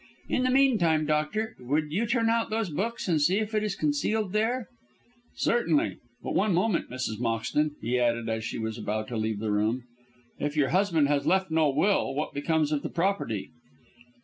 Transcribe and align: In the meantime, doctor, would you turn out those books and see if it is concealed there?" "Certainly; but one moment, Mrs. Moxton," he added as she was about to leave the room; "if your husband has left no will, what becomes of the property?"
In 0.27 0.41
the 0.41 0.49
meantime, 0.49 1.05
doctor, 1.05 1.55
would 1.59 1.91
you 1.91 2.07
turn 2.07 2.27
out 2.27 2.49
those 2.49 2.71
books 2.71 3.07
and 3.07 3.21
see 3.21 3.37
if 3.37 3.53
it 3.53 3.63
is 3.63 3.75
concealed 3.75 4.33
there?" 4.33 4.67
"Certainly; 5.35 5.99
but 6.23 6.33
one 6.33 6.55
moment, 6.55 6.89
Mrs. 6.89 7.19
Moxton," 7.19 7.75
he 7.83 7.99
added 7.99 8.27
as 8.27 8.43
she 8.43 8.57
was 8.57 8.79
about 8.79 9.07
to 9.09 9.15
leave 9.15 9.37
the 9.37 9.51
room; 9.51 9.83
"if 10.39 10.57
your 10.57 10.69
husband 10.69 11.07
has 11.07 11.27
left 11.27 11.51
no 11.51 11.69
will, 11.69 12.15
what 12.15 12.33
becomes 12.33 12.71
of 12.71 12.81
the 12.81 12.89
property?" 12.89 13.51